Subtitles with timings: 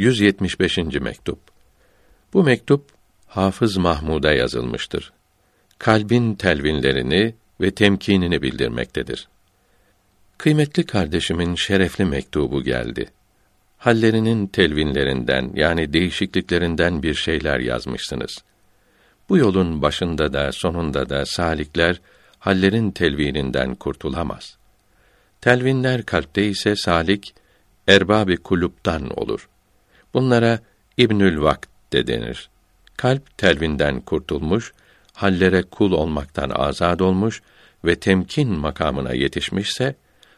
[0.00, 0.78] 175.
[0.78, 1.38] mektup.
[2.32, 2.84] Bu mektup
[3.26, 5.12] Hafız Mahmud'a yazılmıştır.
[5.78, 9.28] Kalbin telvinlerini ve temkinini bildirmektedir.
[10.38, 13.10] Kıymetli kardeşimin şerefli mektubu geldi.
[13.78, 18.38] Hallerinin telvinlerinden yani değişikliklerinden bir şeyler yazmışsınız.
[19.28, 22.00] Bu yolun başında da sonunda da salikler
[22.38, 24.56] hallerin telvininden kurtulamaz.
[25.40, 27.34] Telvinler kalpte ise salik
[27.88, 29.48] erbabi kuluptan olur.
[30.14, 30.58] Bunlara
[30.96, 32.50] İbnül Vakt de denir.
[32.96, 34.72] Kalp telvinden kurtulmuş,
[35.12, 37.42] hallere kul olmaktan azad olmuş
[37.84, 39.94] ve temkin makamına yetişmişse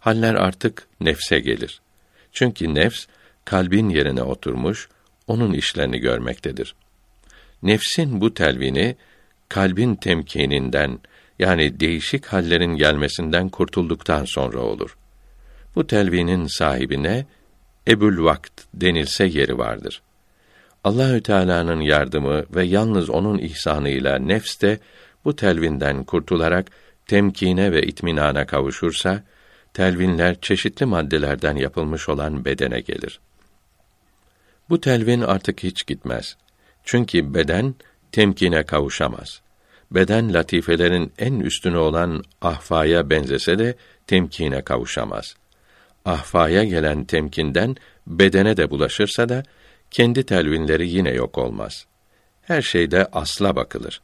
[0.00, 1.80] haller artık nefse gelir.
[2.32, 3.06] Çünkü nefs
[3.44, 4.88] kalbin yerine oturmuş,
[5.26, 6.74] onun işlerini görmektedir.
[7.62, 8.96] Nefsin bu telvini
[9.48, 10.98] kalbin temkininden
[11.38, 14.96] yani değişik hallerin gelmesinden kurtulduktan sonra olur.
[15.74, 17.26] Bu telvinin sahibine
[17.88, 20.02] Ebul Vakt denilse yeri vardır.
[20.84, 24.78] Allahü Teala'nın yardımı ve yalnız onun ihsanıyla nefs de
[25.24, 26.70] bu telvinden kurtularak
[27.06, 29.22] temkine ve itminana kavuşursa,
[29.74, 33.20] telvinler çeşitli maddelerden yapılmış olan bedene gelir.
[34.70, 36.36] Bu telvin artık hiç gitmez.
[36.84, 37.74] Çünkü beden
[38.12, 39.40] temkine kavuşamaz.
[39.90, 43.74] Beden latifelerin en üstünü olan ahfaya benzese de
[44.06, 45.36] temkine kavuşamaz.
[46.06, 47.76] Ahfaya gelen temkinden
[48.06, 49.42] bedene de bulaşırsa da
[49.90, 51.86] kendi telvinleri yine yok olmaz.
[52.42, 54.00] Her şeyde asla bakılır.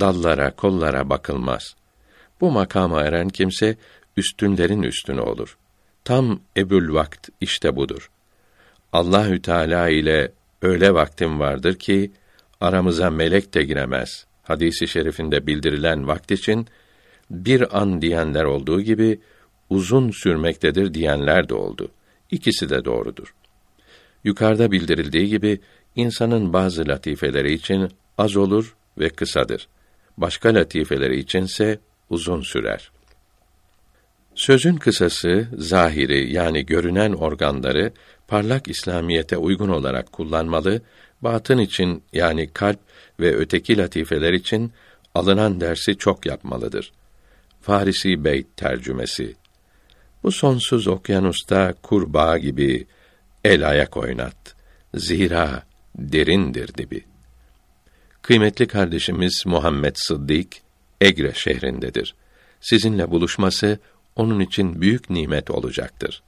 [0.00, 1.74] Dallara, kollara bakılmaz.
[2.40, 3.76] Bu makama eren kimse
[4.16, 5.58] üstünlerin üstünü olur.
[6.04, 8.10] Tam ebül vakt işte budur.
[8.92, 10.32] Allahü Teala ile
[10.62, 12.12] öyle vaktim vardır ki
[12.60, 14.26] aramıza melek de giremez.
[14.42, 16.66] Hadisi şerifinde bildirilen vakt için
[17.30, 19.20] bir an diyenler olduğu gibi
[19.70, 21.90] uzun sürmektedir diyenler de oldu.
[22.30, 23.34] İkisi de doğrudur.
[24.24, 25.60] Yukarıda bildirildiği gibi
[25.96, 27.88] insanın bazı latifeleri için
[28.18, 29.68] az olur ve kısadır.
[30.16, 31.78] Başka latifeleri içinse
[32.10, 32.90] uzun sürer.
[34.34, 37.92] Sözün kısası, zahiri yani görünen organları
[38.28, 40.82] parlak İslamiyete uygun olarak kullanmalı,
[41.22, 42.78] batın için yani kalp
[43.20, 44.72] ve öteki latifeler için
[45.14, 46.92] alınan dersi çok yapmalıdır.
[47.60, 49.34] Farisi Beyt tercümesi.
[50.22, 52.86] Bu sonsuz okyanusta kurbağa gibi
[53.44, 54.36] el ayak oynat.
[54.94, 55.62] Zira
[55.98, 57.04] derindir dibi.
[58.22, 60.48] Kıymetli kardeşimiz Muhammed Sıddık
[61.00, 62.14] Egre şehrindedir.
[62.60, 63.78] Sizinle buluşması
[64.16, 66.22] onun için büyük nimet olacaktır.